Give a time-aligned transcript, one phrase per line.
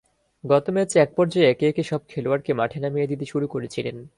[0.43, 3.97] গত ম্যাচে একপর্যায়ে একে একে সব খেলোয়াড়কে মাঠে নামিয়ে দিতে শুরু করেছিলেন।